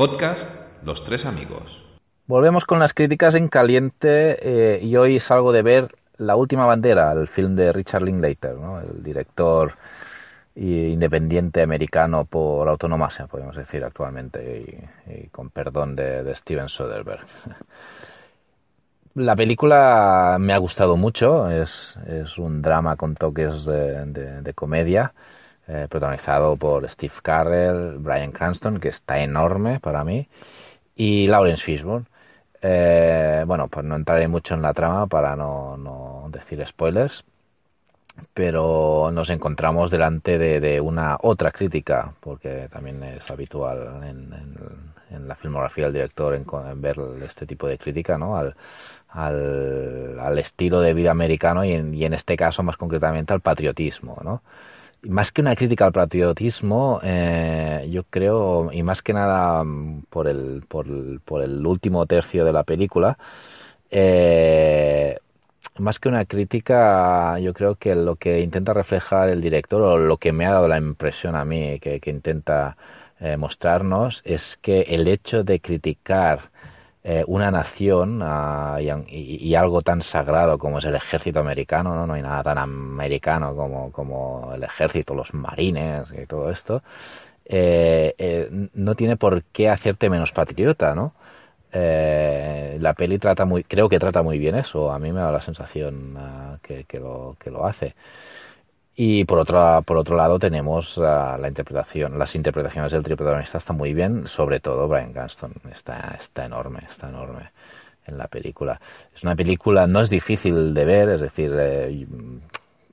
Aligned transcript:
Podcast 0.00 0.40
Los 0.82 1.04
Tres 1.04 1.26
Amigos. 1.26 1.70
Volvemos 2.26 2.64
con 2.64 2.78
las 2.78 2.94
críticas 2.94 3.34
en 3.34 3.48
caliente 3.48 4.38
eh, 4.40 4.80
y 4.82 4.96
hoy 4.96 5.20
salgo 5.20 5.52
de 5.52 5.60
ver 5.60 5.88
La 6.16 6.36
Última 6.36 6.64
Bandera, 6.64 7.12
el 7.12 7.28
film 7.28 7.54
de 7.54 7.70
Richard 7.70 8.04
Linklater, 8.04 8.54
¿no? 8.54 8.80
el 8.80 9.02
director 9.02 9.74
independiente 10.54 11.60
americano 11.60 12.24
por 12.24 12.66
autonomía, 12.66 13.26
podemos 13.30 13.54
decir 13.54 13.84
actualmente, 13.84 14.80
y, 15.06 15.28
con 15.28 15.50
perdón 15.50 15.96
de, 15.96 16.34
Steven 16.34 16.70
Soderbergh. 16.70 17.26
La 19.16 19.36
película 19.36 20.38
me 20.40 20.54
ha 20.54 20.58
gustado 20.58 20.96
mucho, 20.96 21.50
es, 21.50 21.98
es 22.06 22.38
un 22.38 22.62
drama 22.62 22.96
con 22.96 23.16
toques 23.16 23.66
de 23.66 24.52
comedia 24.54 25.12
eh, 25.72 25.86
protagonizado 25.88 26.56
por 26.56 26.88
Steve 26.90 27.14
Carell, 27.22 27.98
Brian 27.98 28.32
Cranston, 28.32 28.80
que 28.80 28.88
está 28.88 29.20
enorme 29.20 29.78
para 29.78 30.02
mí, 30.02 30.26
y 30.96 31.28
Lawrence 31.28 31.62
Fishburne. 31.62 32.06
Eh, 32.60 33.44
bueno, 33.46 33.68
pues 33.68 33.86
no 33.86 33.94
entraré 33.94 34.26
mucho 34.26 34.54
en 34.54 34.62
la 34.62 34.74
trama 34.74 35.06
para 35.06 35.36
no, 35.36 36.28
decir 36.32 36.66
spoilers, 36.66 37.24
pero 38.34 39.10
nos 39.12 39.30
encontramos 39.30 39.92
delante 39.92 40.38
de, 40.38 40.80
una 40.80 41.16
otra 41.22 41.52
crítica, 41.52 42.14
porque 42.18 42.68
también 42.68 43.00
es 43.04 43.30
habitual 43.30 44.02
en, 44.04 45.28
la 45.28 45.36
filmografía 45.36 45.84
del 45.84 45.92
director 45.94 46.34
en, 46.34 46.82
ver 46.82 46.96
este 47.22 47.46
tipo 47.46 47.68
de 47.68 47.78
crítica, 47.78 48.18
¿no? 48.18 48.36
Al, 48.36 48.56
al, 49.08 50.38
estilo 50.38 50.80
de 50.80 50.94
vida 50.94 51.12
americano 51.12 51.64
y 51.64 51.72
en, 51.74 51.94
y 51.94 52.04
en 52.04 52.14
este 52.14 52.36
caso 52.36 52.64
más 52.64 52.76
concretamente 52.76 53.32
al 53.32 53.40
patriotismo, 53.40 54.16
¿no? 54.24 54.42
Más 55.02 55.32
que 55.32 55.40
una 55.40 55.56
crítica 55.56 55.86
al 55.86 55.92
patriotismo, 55.92 57.00
eh, 57.02 57.88
yo 57.90 58.04
creo, 58.04 58.70
y 58.72 58.82
más 58.82 59.02
que 59.02 59.12
nada 59.12 59.64
mm, 59.64 60.02
por 60.10 60.28
el, 60.28 60.62
por, 60.68 61.42
el 61.42 61.66
último 61.66 62.06
tercio 62.06 62.44
de 62.44 62.52
la 62.52 62.64
película, 62.64 63.18
eh, 63.90 65.18
más 65.78 65.98
que 65.98 66.08
una 66.08 66.24
crítica, 66.26 67.38
yo 67.40 67.54
creo 67.54 67.76
que 67.76 67.94
lo 67.94 68.16
que 68.16 68.40
intenta 68.40 68.74
reflejar 68.74 69.28
el 69.30 69.40
director, 69.40 69.82
o 69.82 69.98
lo 69.98 70.16
que 70.18 70.32
me 70.32 70.46
ha 70.46 70.52
dado 70.52 70.68
la 70.68 70.78
impresión 70.78 71.36
a 71.36 71.44
mí 71.44 71.78
que, 71.80 72.00
que 72.00 72.10
intenta 72.10 72.76
eh, 73.20 73.36
mostrarnos, 73.36 74.22
es 74.24 74.58
que 74.60 74.82
el 74.82 75.08
hecho 75.08 75.44
de 75.44 75.60
criticar 75.60 76.50
eh, 77.02 77.24
una 77.26 77.50
nación 77.50 78.20
ah, 78.22 78.78
y, 78.80 79.54
algo 79.54 79.80
tan 79.80 80.02
sagrado 80.02 80.58
como 80.58 80.78
es 80.78 80.84
el 80.84 80.94
ejército 80.94 81.40
americano, 81.40 81.94
¿no? 81.94 82.06
No 82.06 82.12
hay 82.12 82.22
nada 82.22 82.42
tan 82.42 82.58
americano 82.58 83.56
como, 83.56 83.90
como 83.90 84.52
el 84.54 84.62
ejército, 84.64 85.14
los 85.14 85.32
marines 85.32 86.12
y 86.12 86.26
todo 86.26 86.50
esto. 86.50 86.82
Eh, 87.46 88.14
eh, 88.18 88.48
no 88.74 88.94
tiene 88.96 89.16
por 89.16 89.44
qué 89.44 89.70
hacerte 89.70 90.10
menos 90.10 90.32
patriota, 90.32 90.94
¿no? 90.94 91.14
la 91.72 92.94
peli 92.94 93.18
trata 93.18 93.44
muy, 93.44 93.62
creo 93.64 93.88
que 93.88 93.98
trata 93.98 94.22
muy 94.22 94.38
bien 94.38 94.56
eso. 94.56 94.90
A 94.90 94.98
mí 94.98 95.12
me 95.12 95.20
da 95.20 95.30
la 95.32 95.40
sensación 95.40 96.14
ah, 96.18 96.58
que, 96.62 96.84
que, 96.84 96.98
lo, 97.00 97.36
que 97.38 97.50
lo 97.50 97.66
hace. 97.66 97.94
Y 98.94 99.24
por 99.24 99.38
otro, 99.38 99.82
por 99.82 99.96
otro 99.96 100.16
lado 100.16 100.38
tenemos 100.38 100.98
uh, 100.98 101.02
la 101.38 101.48
interpretación, 101.48 102.18
las 102.18 102.34
interpretaciones 102.34 102.92
del 102.92 103.02
protagonista 103.02 103.58
están 103.58 103.76
muy 103.76 103.94
bien, 103.94 104.26
sobre 104.26 104.60
todo 104.60 104.88
Brian 104.88 105.12
Cranston, 105.12 105.52
está, 105.72 106.16
está 106.20 106.44
enorme, 106.44 106.80
está 106.90 107.08
enorme 107.08 107.50
en 108.06 108.18
la 108.18 108.28
película. 108.28 108.80
Es 109.14 109.22
una 109.22 109.36
película, 109.36 109.86
no 109.86 110.00
es 110.00 110.10
difícil 110.10 110.74
de 110.74 110.84
ver, 110.84 111.08
es 111.10 111.20
decir, 111.20 111.52
eh, 111.58 112.06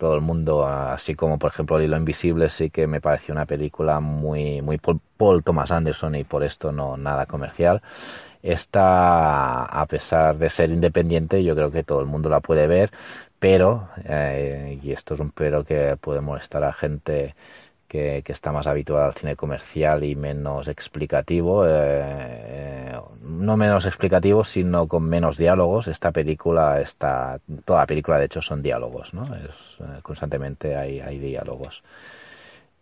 todo 0.00 0.14
el 0.14 0.22
mundo, 0.22 0.66
así 0.66 1.14
como 1.14 1.38
por 1.38 1.52
ejemplo 1.52 1.80
Hilo 1.80 1.96
Invisible, 1.98 2.48
sí 2.48 2.70
que 2.70 2.86
me 2.86 3.00
pareció 3.00 3.34
una 3.34 3.46
película 3.46 4.00
muy, 4.00 4.62
muy 4.62 4.78
Paul 4.78 5.44
Thomas 5.44 5.70
Anderson 5.70 6.14
y 6.16 6.24
por 6.24 6.42
esto 6.42 6.72
no 6.72 6.96
nada 6.96 7.26
comercial. 7.26 7.82
Esta, 8.42 9.66
a 9.66 9.86
pesar 9.86 10.38
de 10.38 10.48
ser 10.48 10.70
independiente, 10.70 11.44
yo 11.44 11.54
creo 11.54 11.70
que 11.70 11.84
todo 11.84 12.00
el 12.00 12.06
mundo 12.06 12.30
la 12.30 12.40
puede 12.40 12.66
ver 12.66 12.90
pero, 13.40 13.88
eh, 14.04 14.78
y 14.82 14.92
esto 14.92 15.14
es 15.14 15.20
un 15.20 15.30
pero 15.32 15.64
que 15.64 15.96
puede 15.96 16.20
molestar 16.20 16.62
a 16.62 16.74
gente 16.74 17.34
que, 17.90 18.22
está 18.28 18.52
más 18.52 18.68
habituada 18.68 19.06
al 19.06 19.14
cine 19.14 19.34
comercial 19.34 20.04
y 20.04 20.14
menos 20.14 20.68
explicativo, 20.68 21.66
eh, 21.66 21.70
eh, 21.72 23.00
no 23.22 23.56
menos 23.56 23.84
explicativo, 23.84 24.44
sino 24.44 24.86
con 24.86 25.02
menos 25.02 25.36
diálogos. 25.36 25.88
Esta 25.88 26.12
película 26.12 26.80
está, 26.80 27.40
toda 27.64 27.80
la 27.80 27.86
película 27.86 28.18
de 28.18 28.26
hecho 28.26 28.40
son 28.40 28.62
diálogos, 28.62 29.12
¿no? 29.12 29.24
Es, 29.34 30.02
constantemente 30.02 30.76
hay, 30.76 31.00
hay 31.00 31.18
diálogos. 31.18 31.82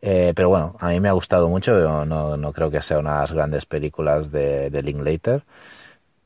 pero 0.00 0.48
bueno, 0.48 0.76
a 0.78 0.91
mí 0.91 1.00
me 1.00 1.08
ha 1.08 1.12
gustado 1.12 1.48
mucho, 1.48 1.72
no, 2.04 2.36
no 2.36 2.52
creo 2.52 2.70
que 2.70 2.82
sea 2.82 2.98
una 2.98 3.14
de 3.14 3.20
las 3.20 3.32
grandes 3.32 3.66
películas 3.66 4.30
de, 4.30 4.70
de 4.70 4.82
Linklater, 4.82 5.42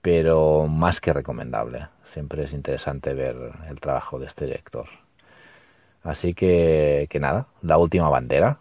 pero 0.02 0.66
más 0.66 1.00
que 1.00 1.12
recomendable 1.12 1.88
siempre 2.12 2.44
es 2.44 2.52
interesante 2.52 3.14
ver 3.14 3.36
el 3.68 3.80
trabajo 3.80 4.18
de 4.18 4.26
este 4.26 4.46
director. 4.46 4.86
Así 6.02 6.34
que, 6.34 7.06
que 7.10 7.20
nada, 7.20 7.46
la 7.62 7.78
última 7.78 8.08
bandera. 8.08 8.58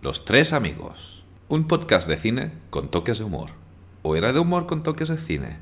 Los 0.00 0.24
tres 0.26 0.52
amigos. 0.52 0.96
Un 1.48 1.66
podcast 1.66 2.06
de 2.06 2.22
cine 2.22 2.52
con 2.70 2.88
toques 2.88 3.18
de 3.18 3.24
humor. 3.24 3.50
¿O 4.02 4.14
era 4.14 4.32
de 4.32 4.38
humor 4.38 4.66
con 4.66 4.84
toques 4.84 5.08
de 5.08 5.26
cine? 5.26 5.56